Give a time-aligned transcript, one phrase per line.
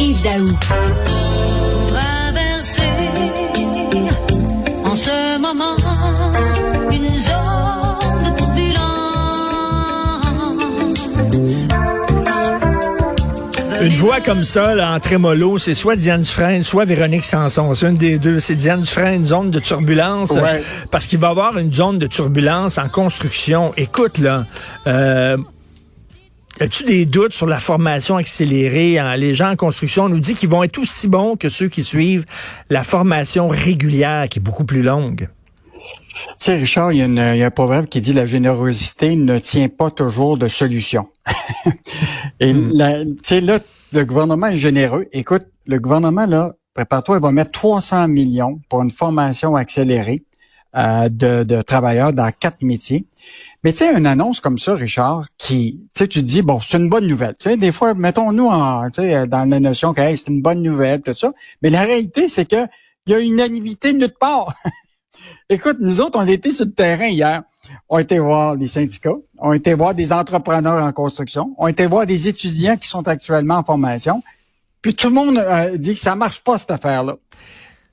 [0.00, 0.48] Yves Daou.
[1.88, 2.82] Traverser
[4.84, 5.76] en ce moment
[6.92, 8.78] une zone de turbulence.
[13.80, 17.74] Une voix comme ça, là, en trémolo, c'est soit Diane Dufresne, soit Véronique Sanson.
[17.74, 18.38] C'est une des deux.
[18.38, 20.30] C'est Diane Dufresne, zone de turbulence.
[20.32, 20.62] Ouais.
[20.92, 23.72] Parce qu'il va y avoir une zone de turbulence en construction.
[23.76, 24.46] Écoute, là,
[24.86, 25.36] euh,
[26.60, 28.98] As-tu des doutes sur la formation accélérée?
[28.98, 29.16] hein?
[29.16, 32.24] Les gens en construction nous disent qu'ils vont être aussi bons que ceux qui suivent
[32.68, 35.28] la formation régulière, qui est beaucoup plus longue.
[35.70, 38.26] Tu sais, Richard, il y, a une- il y a un proverbe qui dit la
[38.26, 41.06] générosité ne tient pas toujours de solution.
[42.40, 43.60] Et la- tu sais, là,
[43.92, 45.06] le gouvernement est généreux.
[45.12, 50.24] Écoute, le gouvernement, là, prépare-toi, il va mettre 300 millions pour une formation accélérée
[50.76, 53.06] euh, de, de travailleurs dans quatre métiers.
[53.64, 56.76] Mais tu sais, une annonce comme ça, Richard, qui, tu sais, tu dis, bon, c'est
[56.76, 57.34] une bonne nouvelle.
[57.38, 58.50] Tu sais, des fois, mettons-nous
[58.92, 61.30] sais, dans la notion que c'est une bonne nouvelle, tout ça.
[61.62, 62.66] Mais la réalité, c'est que
[63.06, 64.54] il y a unanimité nulle part.
[65.48, 67.42] Écoute, nous autres, on était sur le terrain hier.
[67.88, 72.06] On été voir les syndicats, on été voir des entrepreneurs en construction, on été voir
[72.06, 74.22] des étudiants qui sont actuellement en formation.
[74.82, 77.16] Puis tout le monde euh, dit que ça marche pas, cette affaire-là.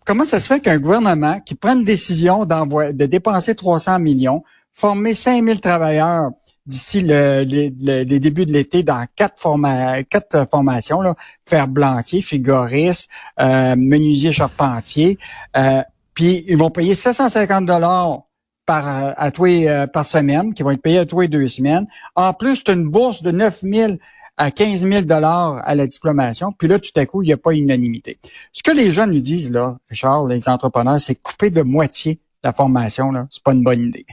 [0.06, 5.14] Comment ça se fait qu'un gouvernement qui prend une décision de dépenser 300 millions, former
[5.14, 6.30] 5000 travailleurs
[6.67, 11.16] d'ici le, le, le- les débuts de l'été dans quatre, forma, quatre formations, là,
[11.48, 15.17] faire blantier, figuriste, euh, menuisier charpentier,
[15.58, 15.81] euh,
[16.14, 18.22] puis ils vont payer 750 dollars
[18.66, 21.48] par euh, à tous euh, par semaine, qui vont être payés à tous les deux
[21.50, 21.86] semaines.
[22.16, 23.94] En plus, tu as une bourse de 9 000
[24.38, 26.52] à 15 000 dollars à la diplomation.
[26.58, 28.17] Puis là, tout à coup, il n'y a pas unanimité.
[28.52, 32.53] Ce que les jeunes nous disent là, Richard, les entrepreneurs, c'est couper de moitié la
[32.53, 34.05] formation là, c'est pas une bonne idée.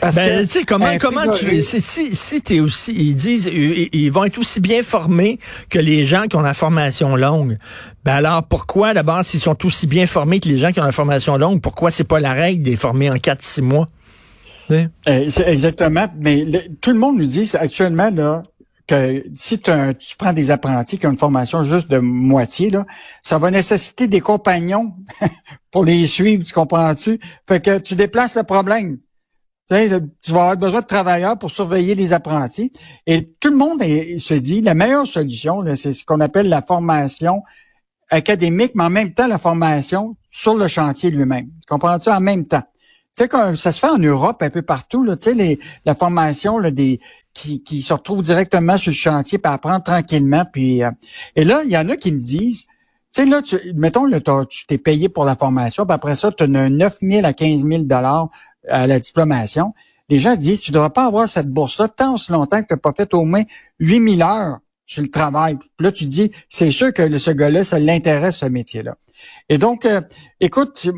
[0.00, 3.46] Parce Ben, que tu sais, comment, comment tu, si, si, si t'es aussi, ils disent,
[3.52, 7.58] ils, ils vont être aussi bien formés que les gens qui ont la formation longue.
[8.04, 10.92] Ben alors, pourquoi, d'abord, s'ils sont aussi bien formés que les gens qui ont la
[10.92, 13.88] formation longue, pourquoi c'est pas la règle des former en 4-6 mois?
[14.70, 14.86] Euh,
[15.46, 16.06] exactement.
[16.20, 18.44] Mais le- tout le monde nous dit actuellement là
[18.90, 19.70] que si tu,
[20.18, 22.84] prends des apprentis qui ont une formation juste de moitié, là,
[23.22, 24.92] ça va nécessiter des compagnons
[25.70, 27.20] pour les suivre, tu comprends-tu?
[27.48, 28.98] Fait que tu déplaces le problème.
[29.70, 32.72] Tu, sais, tu vas avoir besoin de travailleurs pour surveiller les apprentis.
[33.06, 37.42] Et tout le monde se dit, la meilleure solution, c'est ce qu'on appelle la formation
[38.10, 41.46] académique, mais en même temps la formation sur le chantier lui-même.
[41.46, 42.10] Tu comprends-tu?
[42.10, 42.64] En même temps.
[43.20, 46.56] Sais, comme ça se fait en Europe un peu partout, là, tu sais, la formation
[46.56, 47.00] là, des
[47.34, 50.46] qui, qui se retrouvent directement sur le chantier puis apprendre tranquillement.
[50.50, 50.90] Puis, euh,
[51.36, 52.70] et là, il y en a qui me disent, tu
[53.10, 56.44] sais, là, tu, mettons, là, tu t'es payé pour la formation, puis après ça, tu
[56.44, 58.30] as 9 000 à 15 000 dollars
[58.66, 59.74] à la diplomation.
[60.08, 62.72] Les gens disent, tu ne devrais pas avoir cette bourse-là tant aussi longtemps que tu
[62.72, 63.42] n'as pas fait au moins
[63.80, 65.56] 8 000 heures sur le travail.
[65.56, 68.96] Puis là, tu dis, c'est sûr que ce gars-là, ça l'intéresse, ce métier-là.
[69.50, 70.00] Et donc, euh,
[70.40, 70.88] écoute,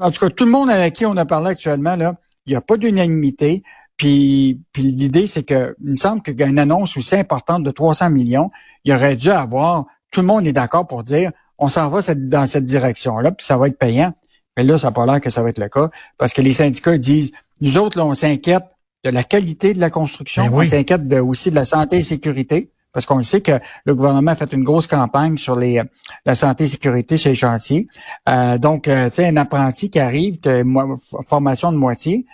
[0.00, 2.14] en tout cas, tout le monde avec qui on a parlé actuellement, là,
[2.46, 3.62] il n'y a pas d'unanimité.
[3.96, 8.48] Puis, puis l'idée, c'est que, il me semble qu'une annonce aussi importante de 300 millions,
[8.84, 12.28] il aurait dû avoir, tout le monde est d'accord pour dire, on s'en va cette-
[12.28, 14.12] dans cette direction-là, puis ça va être payant.
[14.56, 16.54] Mais là, ça n'a pas l'air que ça va être le cas, parce que les
[16.54, 17.30] syndicats disent,
[17.60, 18.64] nous autres, là, on s'inquiète
[19.04, 20.66] de la qualité de la construction, Ben oui.
[20.66, 23.52] on s'inquiète aussi de la santé et sécurité, parce qu'on sait que
[23.84, 25.84] le gouvernement a fait une grosse campagne sur les euh,
[26.26, 27.86] la santé et sécurité sur les chantiers.
[28.28, 30.96] Euh, donc, euh, tu sais, un apprenti qui arrive, que mo-
[31.28, 32.24] formation de moitié,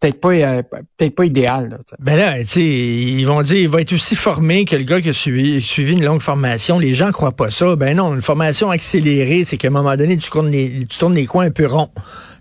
[0.00, 0.62] peut-être pas euh,
[0.96, 1.68] peut-être pas idéal.
[1.70, 1.76] Là.
[2.00, 5.00] Ben là, tu sais, ils vont dire, il va être aussi formé que le gars
[5.00, 6.78] qui a suivi, suivi une longue formation.
[6.80, 7.76] Les gens croient pas ça.
[7.76, 11.14] Ben non, une formation accélérée, c'est qu'à un moment donné, tu tournes les, tu tournes
[11.14, 11.90] les coins un peu ronds.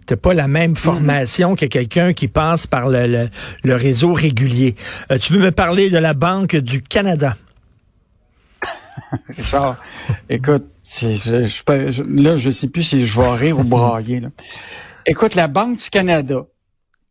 [0.07, 3.29] T'as pas la même formation que quelqu'un qui passe par le, le-
[3.63, 4.75] le réseau régulier.
[5.11, 7.35] Euh, tu veux me parler de la Banque du Canada?
[9.29, 9.77] Richard,
[10.29, 14.19] écoute, je, je, là, je sais plus si je vais rire ou brailler.
[14.19, 14.29] Là.
[15.05, 16.45] Écoute, la Banque du Canada,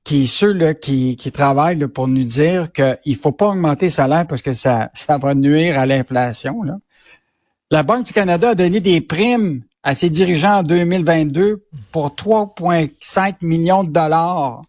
[0.05, 3.87] qui est ceux là, qui, qui travaillent là, pour nous dire qu'il faut pas augmenter
[3.87, 6.63] le salaire parce que ça, ça va nuire à l'inflation.
[7.71, 13.37] La Banque du Canada a donné des primes à ses dirigeants en 2022 pour 3,5
[13.43, 14.63] millions de dollars.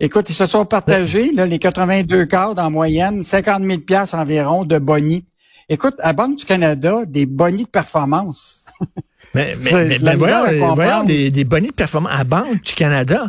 [0.00, 4.64] Écoute, ils se sont partagés, là, les 82 cadres en moyenne, 50 000 piastres environ
[4.64, 5.22] de bonus.
[5.68, 8.64] Écoute, à Banque du Canada, des bonus de performance.
[9.34, 12.72] Mais, mais, mais- mais voyons, euh, voyons des, des bonnets de performance à Banque du
[12.72, 13.28] Canada.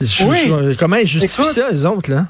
[0.00, 0.36] Je- Oui.
[0.46, 2.28] je- comment ils justifient Écoute, ça, eux autres, là?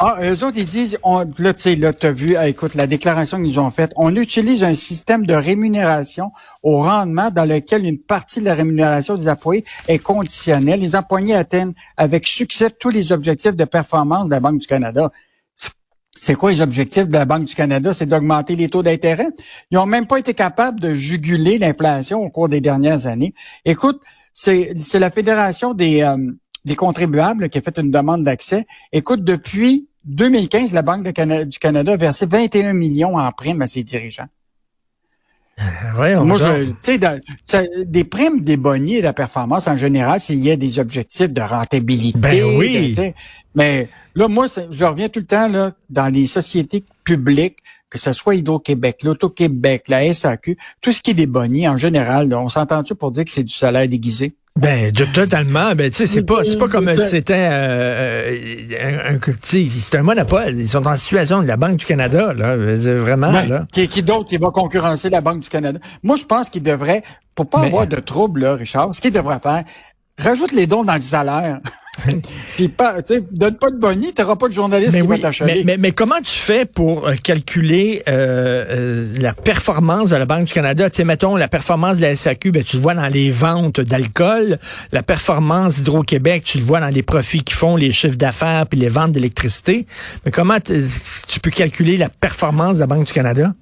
[0.00, 2.88] Ah, eux autres, ils disent, on, là, tu sais, là, t'as vu, ah, écoute, la
[2.88, 6.32] déclaration qu'ils nous ont faite, on utilise un système de rémunération
[6.64, 10.80] au rendement dans lequel une partie de la rémunération des employés est conditionnelle.
[10.80, 15.08] Les employés atteignent avec succès tous les objectifs de performance de la Banque du Canada.
[16.22, 17.92] C'est quoi les objectifs de la Banque du Canada?
[17.92, 19.26] C'est d'augmenter les taux d'intérêt?
[19.72, 23.34] Ils n'ont même pas été capables de juguler l'inflation au cours des dernières années.
[23.64, 24.00] Écoute,
[24.32, 26.16] c'est la Fédération des, euh,
[26.64, 28.66] des contribuables qui a fait une demande d'accès.
[28.92, 33.82] Écoute, depuis 2015, la Banque du Canada a versé 21 millions en primes à ses
[33.82, 34.28] dirigeants.
[36.24, 36.38] Moi,
[36.82, 36.98] tu
[37.46, 41.30] sais, des primes, des bonniers de la performance en général, s'il y a des objectifs
[41.30, 42.18] de rentabilité.
[42.18, 42.96] Ben oui.
[43.54, 47.58] mais là, moi, je reviens tout le temps là dans les sociétés publiques,
[47.92, 52.32] que ce soit Hydro-Québec, l'Auto-Québec, la SAQ, tout ce qui est des bonniers en général,
[52.34, 54.34] on s'entend-tu pour dire que c'est du salaire déguisé?
[54.56, 55.74] Ben totalement.
[55.74, 60.54] Ben tu sais, c'est pas c'est pas comme c'était euh, un, un c'est un monopole.
[60.56, 63.66] Ils sont en situation de la Banque du Canada là, vraiment ben, là.
[63.72, 65.78] Qui, qui d'autre qui va concurrencer la Banque du Canada?
[66.02, 67.02] Moi, je pense qu'il devrait,
[67.34, 69.64] pour pas avoir de trouble là, Richard, ce qu'il devrait faire,
[70.18, 71.60] rajoute les dons dans le salaire.
[72.56, 75.62] Puis pas, tu sais, donne pas de boni, t'auras pas de journaliste qui va t'acheter.
[75.64, 80.46] Mais, mais, comment tu fais pour euh, calculer euh, euh, la performance de la Banque
[80.46, 80.88] du Canada?
[80.88, 83.80] Tu sais, mettons, la performance de la SAQ, ben, tu le vois dans les ventes
[83.80, 84.58] d'alcool.
[84.90, 88.78] La performance d'Hydro-Québec, tu le vois dans les profits qu'ils font, les chiffres d'affaires puis
[88.78, 89.86] les ventes d'électricité.
[90.24, 93.52] Mais comment tu peux calculer la performance de la Banque du Canada?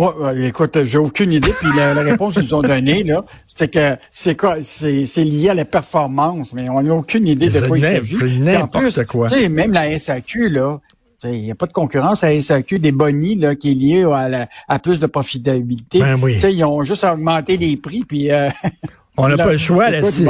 [0.00, 1.52] Ouais, écoute, j'ai aucune idée.
[1.60, 5.66] Puis la, réponse qu'ils ont donnée, là, c'est que c'est quoi, c'est, lié à la
[5.66, 8.16] performance, mais on n'a aucune idée de quoi il s'agit.
[8.56, 9.28] En plus, quoi.
[9.50, 10.78] même la SAQ, là,
[11.24, 14.04] il n'y a pas de concurrence à la SAQ des bonnies là, qui est lié
[14.04, 16.00] à, à plus de profitabilité.
[16.00, 16.38] Ben oui.
[16.42, 18.48] Ils ont juste augmenté les prix, puis euh,
[19.20, 19.90] On n'a pas le choix.
[19.90, 20.26] Là, si,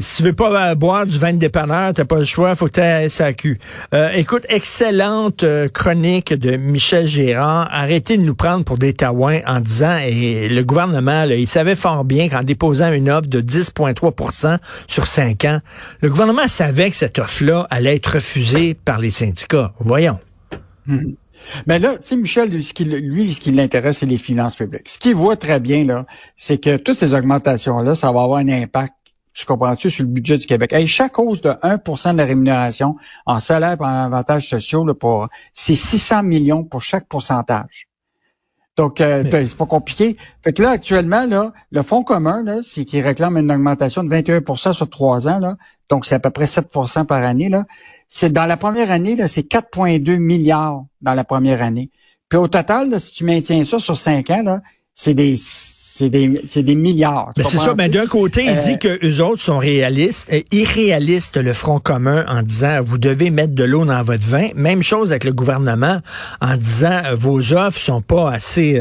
[0.00, 2.72] si tu veux pas boire du vin de dépanneur, t'as pas le choix, faut que
[2.72, 3.58] tu aies SAQ.
[3.94, 7.68] Euh, écoute, excellente euh, chronique de Michel Gérard.
[7.72, 12.04] Arrêtez de nous prendre pour des taouins en disant, et le gouvernement, il savait fort
[12.04, 15.60] bien qu'en déposant une offre de 10,3% sur 5 ans,
[16.00, 19.72] le gouvernement savait que cette offre-là allait être refusée par les syndicats.
[19.80, 20.18] Voyons.
[20.88, 21.14] Hum.
[21.66, 24.88] Mais là, tu sais, Michel, lui, ce qui, l'intéresse, c'est les finances publiques.
[24.88, 26.06] Ce qu'il voit très bien, là,
[26.36, 28.94] c'est que toutes ces augmentations-là, ça va avoir un impact,
[29.32, 30.72] tu comprends-tu, sur le budget du Québec.
[30.72, 32.94] Et chaque hausse de 1% de la rémunération
[33.26, 37.89] en salaire et en avantages sociaux, là, pour, c'est 600 millions pour chaque pourcentage.
[38.80, 40.16] Donc, euh, c'est pas compliqué.
[40.42, 44.08] Fait que là, actuellement, là, le fonds commun, là, c'est qui réclame une augmentation de
[44.08, 45.58] 21% sur trois ans, là.
[45.90, 47.66] Donc, c'est à peu près 7% par année, là.
[48.08, 51.90] C'est dans la première année, là, c'est 4,2 milliards dans la première année.
[52.30, 54.62] Puis au total, là, si tu maintiens ça sur cinq ans, là,
[54.94, 57.32] c'est des c'est des, c'est des milliards.
[57.36, 57.74] Ben c'est ça.
[57.76, 61.78] Mais d'un côté, il dit euh, que eux autres sont réalistes, euh, irréalistes, le Front
[61.78, 64.48] commun, en disant vous devez mettre de l'eau dans votre vin.
[64.54, 66.00] Même chose avec le gouvernement,
[66.40, 68.80] en disant euh, vos offres sont pas assez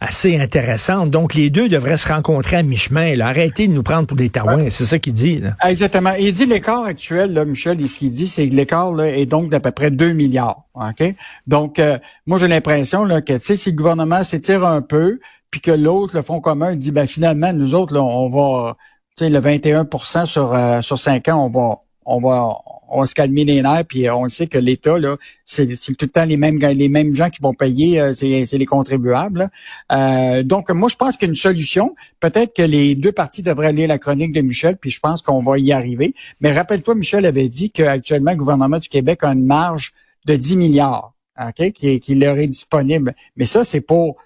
[0.00, 1.10] assez intéressantes.
[1.10, 3.18] Donc les deux devraient se rencontrer à mi-chemin.
[3.20, 4.70] Arrêtez de nous prendre pour des taouins.
[4.70, 5.40] C'est ça qu'il dit.
[5.40, 5.56] Là.
[5.68, 6.12] Exactement.
[6.18, 9.50] Il dit l'écart actuel, là, Michel, ce qu'il dit, c'est que l'écart là, est donc
[9.50, 10.64] d'à peu près 2 milliards.
[10.74, 11.14] OK?
[11.46, 11.80] Donc,
[12.26, 15.18] moi, j'ai l'impression là, que si le gouvernement s'étire un peu,
[15.56, 18.76] puis que l'autre, le Fonds commun, dit ben finalement, nous autres, là, on va,
[19.16, 19.88] tu sais, le 21
[20.26, 22.58] sur euh, sur 5 ans, on va on va
[22.90, 25.16] on va se calmer les nerfs, puis on sait que l'État, là,
[25.46, 28.66] c'est tout le temps les mêmes les mêmes gens qui vont payer, euh, c'est les
[28.66, 29.48] contribuables.
[29.92, 33.96] Euh, donc, moi, je pense qu'une solution, peut-être que les deux parties devraient lire la
[33.96, 36.12] chronique de Michel, puis je pense qu'on va y arriver.
[36.40, 39.94] Mais rappelle-toi, Michel avait dit qu'actuellement, le gouvernement du Québec a une marge
[40.26, 43.14] de 10 milliards, ok, qui leur est disponible.
[43.36, 44.16] Mais ça, c'est pour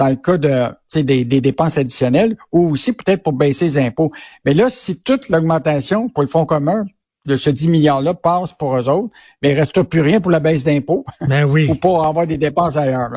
[0.00, 0.68] dans le cas de
[1.02, 4.10] des, des dépenses additionnelles ou aussi peut-être pour baisser les impôts.
[4.46, 6.86] Mais là, si toute l'augmentation pour le fonds commun
[7.26, 10.40] de ce 10 milliards-là passe pour eux autres, mais il reste plus rien pour la
[10.40, 11.04] baisse d'impôts.
[11.28, 11.68] Ben oui.
[11.68, 13.10] ou pour avoir des dépenses ailleurs.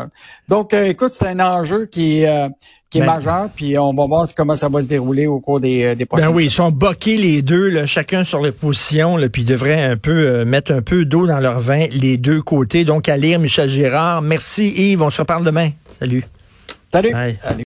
[0.50, 2.50] Donc, euh, écoute, c'est un enjeu qui, euh,
[2.90, 5.62] qui est ben majeur, puis on va voir comment ça va se dérouler au cours
[5.62, 8.52] des, euh, des prochaines Ben oui, ils sont boqués les deux, là, chacun sur les
[8.52, 12.18] positions, là, puis ils devraient un peu mettre un peu d'eau dans leur vin, les
[12.18, 12.84] deux côtés.
[12.84, 14.22] Donc, à lire Michel Girard.
[14.22, 15.70] Merci Yves, on se reparle demain.
[16.00, 16.26] Salut.
[16.94, 17.12] Salut.
[17.12, 17.40] Bye.